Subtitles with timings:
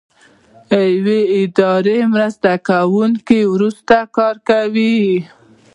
[1.05, 4.95] یو اداري مرسته کوونکی ورسره کار کوي.